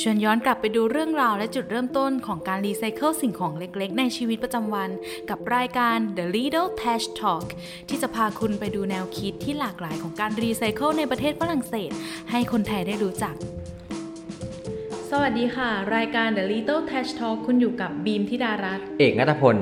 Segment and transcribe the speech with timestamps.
[0.00, 4.90] ชวนย้อนกลับไปดูเรื่องราวและจุดเริ่มต้นของการรีไซเคิลสิ่งของเล็กๆ ในชีวิตประจำวัน
[5.30, 7.46] กับรายการ The Little Trash Talk
[7.88, 11.90] ที่จะพาคุณไปดูแนวคิดที่หลากหลายของการรีไซเคิลในประเทศฝรั่งเศส
[12.30, 13.34] ให้คนไทยได้รู้จัก
[15.10, 19.56] สวัสดีค่ะ รายการ The Little Trash Talk คุณอยู่กับบีมธิดารัตน์เอกนัทพล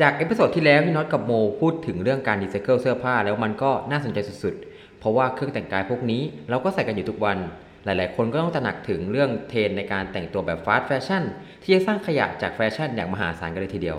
[0.00, 7.38] จาก episode ที่แล้วพี่น็อตกับโมพูดถึงเรื่องการรีไซเคิลเสื้อผ้าแล้วมันก็น่าสนใจสุดๆ เพราะว่าเครื่องแต่งกายพวกนี้เราก็ใส่กันอยู่ทุกวัน
[7.84, 11.22] หลายๆ คนก็ต้องตระหนักถึงเรื่องเทรนด์ในการแต่งตัวแบบ fast fashion
[11.62, 13.98] ที่จะสร้างขยะจากแฟชั่นอย่างมหาศาลกันเลยทีเดียว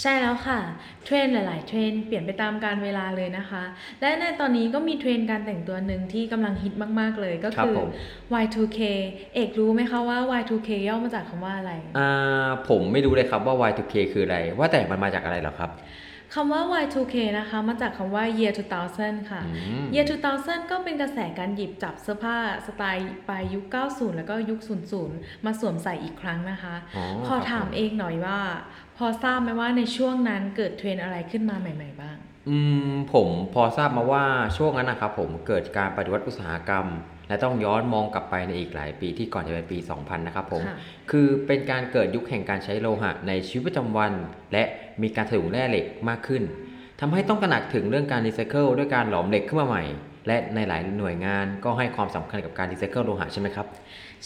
[0.00, 0.60] ใช่แล้วค่ะ
[1.04, 3.62] เทรนด์หลาย ๆ เทรนด์เปลี่ยนไปตามกาลเวลาเลยนะคะ
[4.00, 7.88] และในตอนนี้ก็มีเทรนด์การแต่งตัวหนึ่งที่กำลังฮิตมาก ๆ เลยก็ครับคือผม
[8.42, 8.78] Y2K
[9.34, 15.70] เอกรู้ไหมคะว่า Y2K ย่อมาจากคำว่าอะไรอ่าผมไม่รู้เลยครับว่า Y2K คืออะไร ว่าแต่มันมาจากอะไรเหรอครับ
[16.34, 18.52] คำว่า Y2K นะคะ มาจากคำว่า year
[18.90, 20.06] 2000 ค่ะอืม year
[20.38, 22.36] 2000 ก็เป็นกระแสการหยิบจับเสื้อผ้า
[22.66, 24.60] สไตล์ปลายยุค 90 แล้วก็ยุค
[25.02, 28.38] 00 มาสวมใส่อีกครั้งนะคะอ๋อขอครับถามผมเองหน่อยว่า
[28.96, 32.11] พอทราบไหมว่าในช่วงนั้นเกิดเทรนด์อะไรขึ้นมาใหม่ ๆ บ้าง
[32.48, 32.56] อื
[32.90, 34.24] มผมพอทราบมาว่า
[34.56, 36.86] ช่วงนั้นนะครับผมเกิดการปฏิวัติอุตสาหกรรม
[37.28, 40.76] และต้องย้อนมองกลับไปในอีกหลายปีที่ก่อนจะเป็นปี 2000 นะครับผม ค่ะ
[41.10, 44.12] คือเป็นการเกิดยุคแห่งการใช้โลหะในชีวิตประจำวัน
[44.52, 44.64] และ
[45.02, 46.42] มีการถลุงแร่เหล็กมากขึ้น
[47.00, 49.84] ทำให้ต้องตระหนักถึงเรื่องการรีไซเคิลด้วยการหลอมเหล็กขึ้นมาใหม่
[50.26, 53.66] และในหลายหน่วยงานก็ให้ความสำคัญกับการรีไซเคิลโลหะใช่ไหมครับ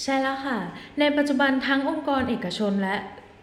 [0.02, 0.58] ใช่แล้วค่ะ
[1.00, 2.96] ในปัจจุบันทั้งองค์กรเอกชนและ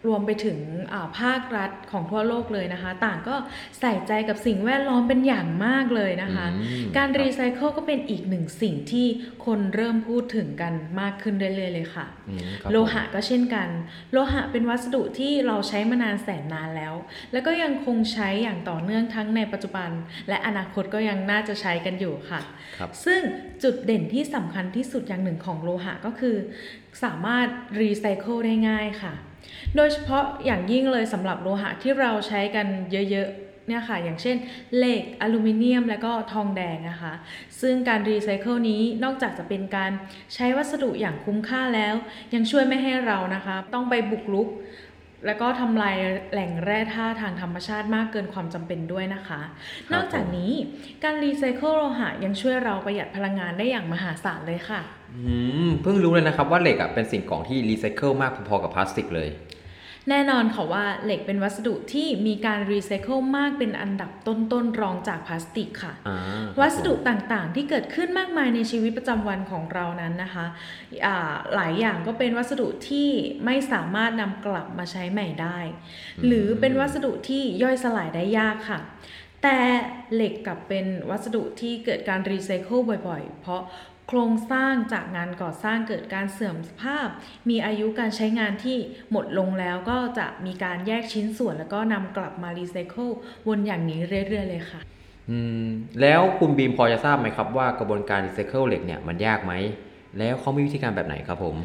[0.07, 0.57] รวมไปถึง
[0.93, 3.35] อ่าภาครัฐของทั่วโลกเลยนะคะ ต่างก็
[3.79, 9.07] ใส่ใจกับสิ่งแวดล้อมเป็นอย่างมากเลยนะคะอืมการครับรีไซเคิลก็เป็นอีกหนึ่งสิ่งที่
[9.45, 13.67] คนเริ่มพูดถึงกันมากขึ้นเรื่อยๆเลยค่ะอืมครับโลหะก็เช่นกัน
[14.11, 16.93] โลหะเป็นวัสดุที่เราใช้มานานแสนนานแล้ว
[17.33, 19.89] แล้วก็ยังคงใช้อย่างต่อเนื่องทั้งในปัจจุบัน
[20.29, 22.41] และอนาคตก็ยังน่าจะใช้กันอยู่ค่ะ
[22.77, 23.21] ครับซึ่ง
[23.63, 26.35] จุดเด่นที่สำคัญที่สุดอย่างหนึ่งของโลหะก็คือ
[27.03, 27.47] สามารถ
[27.79, 29.13] รีไซเคิลได้ง่ายค่ะ
[29.75, 32.67] โดยเฉพาะอย่างยิ่งเลยสำหรับโลหะที่เราใช้กัน
[33.11, 34.37] เยอะๆเนี่ยค่ะ อย่างเช่น
[34.77, 37.13] เหล็กอลูมิเนียม และก็ทองแดงนะคะ
[37.61, 39.91] ซึ่งการรีไซเคิลนี้นอกจากจะเป็นการ
[40.33, 41.95] ใช้วัสดุอย่างคุ้มค่าแล้ว
[42.33, 44.47] ยังช่วยไม่ให้เรานะคะ ต้องไปบุกรุก
[45.25, 45.95] แล้วก็ทำลาย
[46.31, 50.51] แหล่งแร่ธาตุทางธรรมชาติมากเกินความจำเป็นด้วยนะคะครับนอกจากนี้
[51.03, 54.81] การรีไซเคิลโลหะยังช่วยเราประหยัดพลังงานได้อย่างมหาศาลเลยค่ะ
[55.15, 55.35] อื
[55.67, 59.29] มเพิ่งรู้เลยนะครับว่าเหล็กอะเป็นสิ่งของที่รีไซเคิลมากพอๆกับพลาสติกเลย
[60.09, 66.17] แน่นอนค่ะว่าเหล็กเป็นวัสดุที่มีการรีไซเคิลมากเป็นอันดับต้นๆรองจากพลาสติกค่ะอ่า
[66.59, 70.45] วัสดุต่างๆที่เกิดขึ้นมากมายในชีวิตประจำวันของเรานั้นนะคะ
[71.05, 73.09] อ่าหลายอย่างก็เป็นวัสดุที่
[73.45, 75.59] ไม่สามารถนำกลับมาใช้ใหม่ได้
[76.25, 78.79] หรือเป็นวัสดุที่ย่อยสลายได้ยากค่ะ
[79.43, 79.59] แต่
[80.13, 83.61] เหล็กกลับเป็นวัสดุที่เกิดการรีไซเคิลบ่อยๆ เพราะ
[84.07, 87.07] โครงสร้างจากงานก่อสร้างเกิดการเสื่อมสภาพ
[87.49, 88.77] มีอายุการใช้งานที่
[89.11, 93.09] หมดลงแล้วก็จะมีการแยกชิ้นส่วนแล้วก็นำกลับมารีไซเคิล
[93.47, 94.81] วนอย่างนี้เรื่อยๆเลยค่ะ
[95.29, 95.65] อืม
[96.01, 99.53] แล้วคุณบีมพอจะทราบไหมครับว่ากระบวนการรีไซเคิลเหล็กเนี่ยมันยากไหม
[100.19, 101.55] แล้วเขามีวิธีการแบบไหนครับผม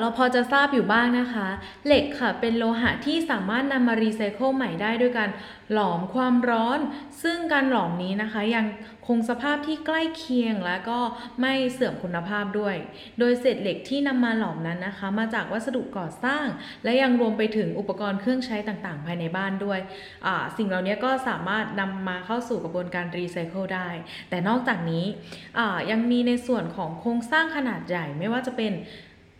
[0.00, 1.48] เราพอจะทราบอยู่บ้างนะคะ
[1.86, 5.30] เหล็กค่ะเป็นโลหะที่สามารถนำมารีไซเคิลใหม่ได้ด้วยการ
[5.72, 6.78] หลอมความร้อน
[7.22, 8.66] ซึ่งการหลอมนี้นะคะ ยัง
[9.06, 10.98] คงสภาพที่ใกล้เคียงและก็
[11.40, 12.76] ไม่เสื่อมคุณภาพด้วย
[13.18, 16.46] โดยเศษเหล็กที่นำมาหลอมนั้นนะคะ มาจากวัสดุก่อสร้าง
[16.84, 19.78] และยังรวมไปถึงอุปกรณ์เครื่องใช้ต่างๆ ภายในบ้านด้วย
[20.56, 23.88] สิ่งเหล่านี้ก็สามารถนำมาเข้าสู่กระบวนการรีไซเคิลได้
[24.30, 25.04] แต่นอกจากนี้
[25.90, 28.72] ยังมีในส่วนของโครงสร้างขนาดใหญ่ไม่ว่าจะเป็น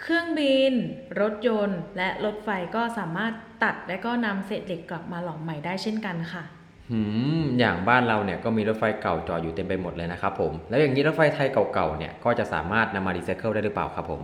[0.00, 0.72] เครื่องบิน
[1.20, 6.44] รถยนต์ และรถไฟก็สามารถตัดและก็นำเศษเหล็กกลับมาหลอมใหม่ได้เช่นกันค่ะ
[6.90, 7.00] หื
[7.40, 14.22] มอย่างบ้านเราเนี่ยก็มีรถไฟเก่าจอดอยู่เต็มไปหมดเลยนะครับผม แล้วอย่างนี้รถไฟไทยเก่าๆเนี่ยก็จะสามารถนำมารีไซเคิลได้หรือเปล่าครับผม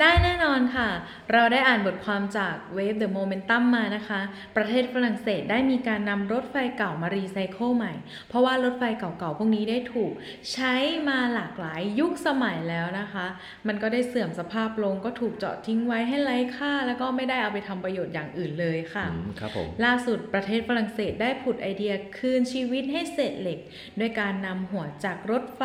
[0.00, 0.88] ได้แน่นอนค่ะ
[1.32, 4.20] เราได้อ่านบทความจาก Wave the Momentum มานะคะ
[4.56, 7.92] ประเทศฝรั่งเศสได้มีการนำรถไฟเก่ามารีไซเคิลใหม่
[8.28, 10.12] เพราะว่ารถไฟเก่าๆ พวกนี้ได้ถูก
[10.52, 10.74] ใช้
[11.08, 13.26] มาหลากหลายยุคสมัยแล้วนะคะ
[13.66, 23.58] มันก็ได้เสื่อมสภาพลงก็ถูกเจาะทิ้งไว้ให้ไร้ค่า แล้วก็ไม่ได้เอาไปทำประโยชน์อย่างอื่นเลยค่ะอืมครับผมล่าสุดประเทศฝรั่งเศสได้ผุดไอเดียคืนชีวิตให้เศษเหล็ก
[23.98, 25.62] ด้วยการนำหัวจากรถไฟ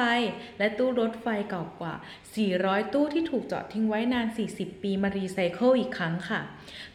[0.60, 1.94] และตู้รถไฟเก่ากว่า
[2.44, 4.21] 400 ตู้ที่ถูกเจาะทิ้งไว้นาน
[4.56, 6.42] 40 ปีมารีไซเคิลอีกครั้งค่ะ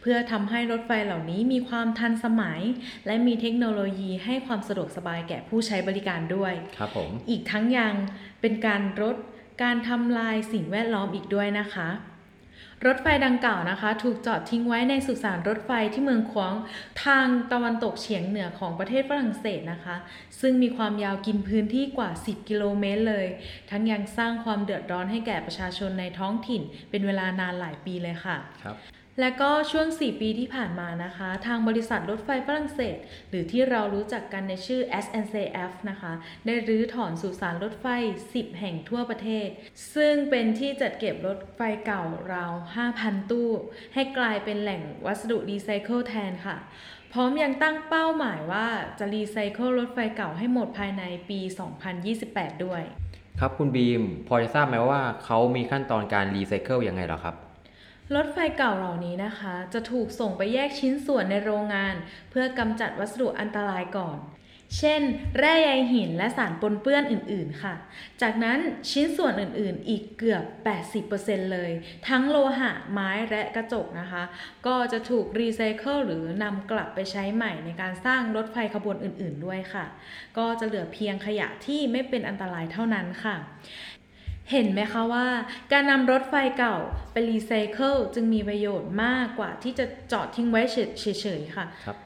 [0.01, 2.61] เพื่อทำให้รถไฟเหล่านี้มีความทันสมัย
[3.07, 7.95] และมีเทคโนโลยีให้ความสะดวกสบายแก่ผู้ใช้บริการด้วย ครับผม อีกทั้งยัง
[8.41, 9.17] เป็นการลด
[9.63, 11.89] การทำลายสิ่งแวดล้อมอีกด้วยนะคะ
[12.85, 16.55] รถไฟดังกล่าวนะคะ ถูกจอดทิ้งไว้ในสุสานรถไฟที่เมืองควาง
[17.05, 19.97] ทางตะวันตกเฉียงเหนือของประเทศฝรั่งเศสนะคะ
[20.41, 23.27] ซึ่งมีความยาวกินพื้นที่กว่า 10 กิโลเมตรเลย
[23.71, 28.77] ทั้งยังสร้างความเดือดร้อนให้แก่ประชาชนในท้องถิ่น เป็นเวลานานหลายปีเลยค่ะครับ
[29.21, 32.97] และก็ช่วง 4 ปีที่ผ่านมานะคะ ทางบริษัทรถไฟฝรั่งเศส
[33.31, 36.13] หรือที่เรารู้จักกันในชื่อ SNCF นะคะ
[36.47, 37.87] ได้รื้อถอนสุสานรถไฟ
[38.29, 39.49] 10 แห่งทั่วประเทศ
[39.95, 42.03] ซึ่งเป็นที่จัดเก็บรถไฟเก่า
[42.33, 42.53] ราว
[42.91, 43.51] 5,000 ตู้
[43.95, 46.57] ให้กลายเป็นแหล่งวัสดุรีไซเคิลแทนค่ะ
[47.13, 48.67] พร้อมยังตั้งเป้าหมายว่า
[48.99, 51.41] จะรีไซเคิลรถไฟเก่าให้หมดภายในปี
[52.03, 52.83] 2028 ด้วย
[53.41, 57.37] ครับคุณบีม พอจะทราบไหมว่าเขามีขั้นตอนการรีไซเคิลยังไงหรอครับ
[58.15, 61.95] รถไฟเก่าเหล่านี้นะคะ จะถูกส่งไปแยกชิ้นส่วนในโรงงาน
[62.31, 64.19] เพื่อกำจัดวัสดุอันตรายก่อน
[64.79, 65.03] เช่น
[65.39, 67.75] แร่ใยหินและสารปนเปื้อนอื่น ๆ ค่ะ
[68.23, 68.59] จากนั้น
[68.91, 70.45] ชิ้นส่วนอื่น ๆ อีกเกือบ
[71.03, 71.71] 80%เลย
[72.09, 74.23] ทั้งโลหะ ไม้และกระจกนะคะ
[74.67, 79.85] ก็จะถูกรีไซเคิลหรือนำกลับไปใช้ใหม่ในการสร้างรถไฟขบวนอื่น ๆ ด้วยค่ะ
[80.39, 83.37] ก็จะเหลือเพียงขยะที่ไม่เป็นอันตรายเท่านั้นค่ะ
[84.53, 85.27] เห็นไหมคะว่า
[85.73, 86.77] การนำรถไฟเก่า
[87.13, 91.97] ไปรีไซเคิลจึงมีประโยชน์มากกว่าที่จะจอดทิ้งไว้เฉยๆค่ะครับ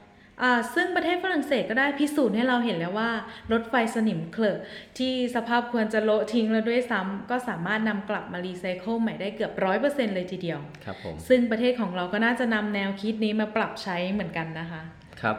[0.41, 3.11] อ่าซึ่งประเทศฝรั่งเศสก็ได้พิสูจน์ให้เราเห็นแล้วว่า
[3.51, 4.57] รถไฟสนิมเขรอะ
[4.97, 14.81] ที่สภาพควรจะโละทิ้งแล้วด้วยซ้ำก็สามารถนำกลับมารีไซเคิลใหม่ได้เกือบร้อยเปอร์เซ็นต์เลยทีเดียวครับผมซึ่งประเทศของเราก็น่าจะนำแนวคิดนี้มาปรับใช้เหมือนกันนะคะ
[15.21, 15.37] ครับ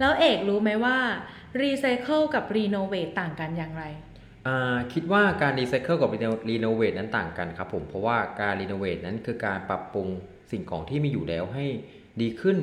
[0.00, 0.96] แล้วเอกรู้ไหมว่า
[1.60, 4.09] รีไซเคิลกับรีโนเวทต่างกันอย่างไรอ่า
[4.92, 6.10] คิดว่าการรีไซเคิลกับ
[6.50, 10.08] รีโนเวทนั้นต่างกันครับผมเพราะว่าการรีโนเวทนั้นคือการปรับปรุง
[10.52, 11.66] สิ่งของที่มีอยู่แล้วให้
[12.20, 12.58] ดีขึ้น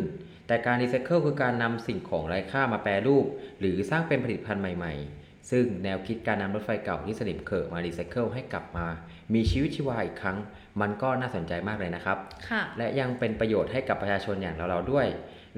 [0.48, 3.26] แต่การรีไซเคิลคือการนำสิ่งของไร้ค่ามาแปรรูป
[3.60, 8.86] หรือสร้างเป็นผลิตภัณฑ์ใหม่ ๆ ซึ่งแนวคิดการนำรถไฟเก่าที่สนิมเขรอะมารีไซเคิลให้กลับมา
[9.34, 10.38] มีชีวิตชีวาอีกครั้ง
[10.82, 12.18] มันก็น่าสนใจมากเลยนะครับ
[12.50, 15.08] ค่ะและยังเป็นประโยชน์ให้กับประชาชนอย่างเราๆด้วย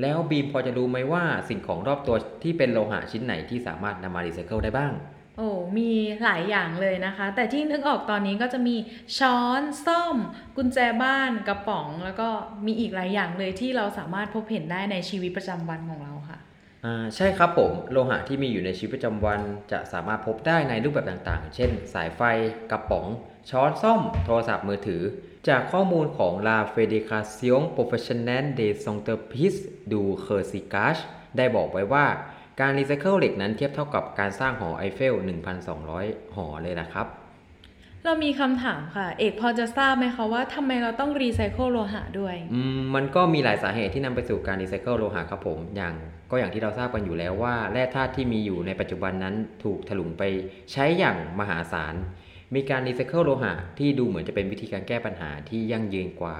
[0.01, 4.93] แล้วบีมพอจะรู้ไหมว่าสิ่งของรอบตัวที่เป็นโลหะชิ้นไหนที่สามารถนำมารีไซเคิลได้บ้าง
[5.39, 5.91] โอ้มี
[6.23, 8.75] หลายอย่างเลยนะคะ แต่ที่นึกออกตอนนี้ก็จะมี
[9.17, 10.15] ช้อนซ่อม
[10.57, 12.29] กุญแจบ้านกระป๋อง แล้วก็
[12.65, 16.39] มีอีกหลายอย่างเลยที่เราสามารถพบเห็นได้ในชีวิตประจำวันของเราค่ะ
[16.85, 19.39] อ่าใช่ครับผมโลหะที่มีอยู่ในชีวิตประจำวัน
[19.71, 22.21] จะสามารถพบได้ในรูปแบบต่างๆ เช่น สายไฟ
[22.71, 23.05] กระป๋อง
[23.49, 25.01] ช้อนส้อม โทรศัพท์มือถือ
[25.49, 29.59] จากข้อมูลของ La Fédération Professionnelle des a n t e r p i s e
[29.91, 31.01] du Recyclage
[31.37, 32.05] ได้บอกไว้ว่า
[32.61, 35.13] การรีไซเคิลเหล็กนั้นเทียบเท่ากับการสร้างหอไอเฟล
[35.75, 37.07] 1,200 หอเลยนะครับ
[38.05, 45.93] เรามีคำถามค่ะ เอกพอจะทราบไหมคะว่าทำไมเราต้องรีไซเคิลโลหะด้วยอืมมันก็มีหลายสาเหตุที่นำไปสู่การรีไซเคิลโลหะครับผม อย่าง
[46.31, 50.23] ก็อย่างที่เราทราบกันอยู่แล้วว่าแร่ธาตุที่มีอยู่ในปัจจุบันนั้นถูกถลุงไป
[50.71, 51.95] ใช้อย่างมหาศาล
[52.55, 56.37] มีการรีไซเคิลโลหะที่ดูเหมือนจะเป็นวิธีการแก้ปัญหาที่ยั่งยืนกว่า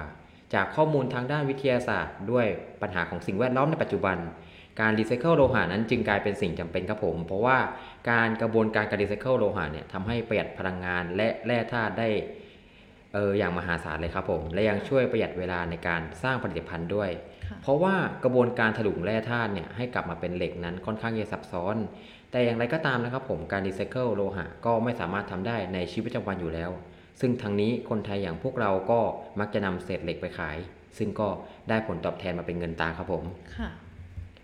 [0.54, 2.46] จากข้อมูลทางด้านวิทยาศาสตร์ ด้วย
[2.82, 4.16] ปัญหาของสิ่งแวดล้อมในปัจจุบัน
[4.80, 7.58] การรีไซเคิลโลหะนั้นจึงกลายเป็นสิ่งจำเป็นครับผม เพราะว่า
[8.10, 12.08] การกระบวนการการรีไซเคิลโลหะเนี่ยทำให้ประหยัดพลังงานและแร่ธาตุได้
[13.14, 17.10] เอออย่างมหาศาลเลยครับผม และยังช่วยประหยัดเวลาในการสร้างผลิตภัณฑ์ด้วย
[17.62, 17.94] เพราะว่า
[18.24, 21.76] กระบวนการถลุงแร่ธาตุเนี่ยให้กลับมาเป็นเหล็กนั้นค่อนข้างจะซับซ้อน
[22.30, 26.70] แต่อย่างไรก็ตามนะครับผมการรีไซเคิลโลหะก็ไม่สามารถทำได้ในชีวิตประจำวันอยู่แล้ว
[27.20, 29.00] ซึ่งทางนี้คนไทยอย่างพวกเราก็
[29.40, 30.56] มักจะนำเศษเหล็กไปขาย
[30.98, 31.28] ซึ่งก็
[31.68, 33.24] ได้ผลตอบแทนมาเป็นเงินตาครับผม
[33.56, 33.70] ค่ะ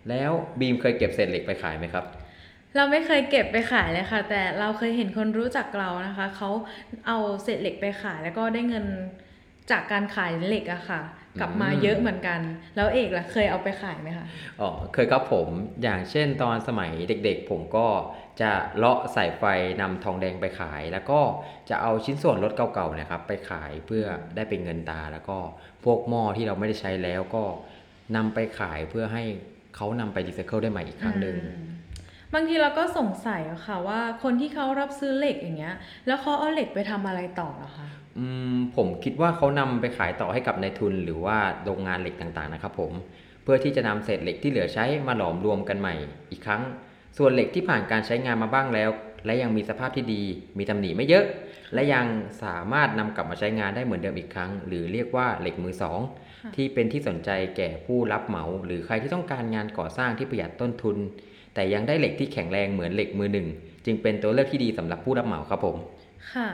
[0.09, 2.05] แล้วบีมเคยเก็บเศษเหล็กไปขายไหมครับ
[2.75, 6.49] เราไม่เคยเก็บไปขายเลยค่ะ แต่เราเคยเห็นคนรู้จักเรานะคะ เขา
[7.07, 8.85] เอาเศษเหล็กไปขายแล้วก็ได้เงิน
[9.71, 11.01] จากการขายเหล็กอะค่ะ
[11.39, 12.39] กลับมาอืมเยอะเหมือนกัน
[12.75, 14.27] แล้วเอกล่ะเคยเอาไปขายไหมคะ
[14.61, 15.47] อ๋อเคยครับผม
[15.83, 17.87] อย่างเช่นตอนสมัยเด็กๆ ผมก็
[18.41, 19.43] จะเลาะสายไฟ
[19.81, 21.19] นำทองแดงไปขาย แล้วก็
[21.69, 24.05] จะเอาชิ้นส่วนรถเก่าๆนะครับ ไปขายเพื่อ
[24.35, 25.37] ได้เป็นเงินตาแล้วก็
[25.85, 27.43] พวกหม้อที่เราไม่ได้ใช้แล้วก็
[28.15, 29.23] นำไปขายเพื่อให้
[29.77, 31.67] เขานำไปรีไซเคิลได้ใหม่อีกครั้งหนึ่งอืม
[32.33, 35.75] บางทีเราก็สงสัยอะค่ะว่าคนที่เขารับซื้อเหล็กอย่างเงี้ย
[36.07, 42.91] แล้วเขาเอาเหล็กไปทำอะไรต่อเหรอคะอืมผมคิดว่าเขานำไปขายต่อให้กับนายทุนหรือว่าโรงงานเหล็กต่างๆนะครับผม
[43.43, 45.95] เพื่อที่จะนำเศษเหล็กที่เหลือใช้มาหลอมรวมกันใหม่
[46.31, 46.61] อีกครั้ง
[47.17, 48.89] ส่วนเหล็กที่ผ่านการใช้งานมาบ้างแล้ว
[49.25, 50.23] และยังมีสภาพที่ดี
[50.57, 51.25] มีตำหนิไม่เยอะ
[51.73, 52.05] และยัง
[52.43, 55.99] สามารถนำกลับมาใช้งานได้เหมือนเดิมอีกครั้ง หรือเรียกว่าเหล็กมือสอง
[56.43, 60.97] ค่ะที่เป็นที่สนใจแก่ผู้รับเหมา หรือใครที่ต้องการงานก่อสร้างที่ประหยัดต้นทุน
[61.53, 63.47] แต่ยังได้เหล็กที่แข็งแรงเหมือนเหล็กมือหนึ่ง
[63.85, 65.77] จึงเป็นตัวเลือกที่ดีสำหรับผู้รับเหมาครับผม
[66.33, 66.49] ค่ะ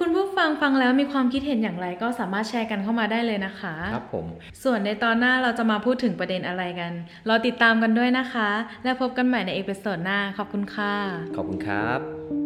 [0.00, 4.26] คุณผู้ฟังฟังแล้วมีความคิดเห็นอย่างไรก็สามารถแชร์กันเข้ามาได้เลยนะคะ ครับผม
[4.62, 6.92] ส่วนในตอนหน้าเราจะมาพูดถึงประเด็นอะไรกัน
[7.28, 8.50] รอติดตามกันด้วยนะคะ
[8.84, 10.94] และพบกันใหม่ใน episode หน้า ขอบคุณค่ะ
[11.36, 12.45] ขอบคุณครับ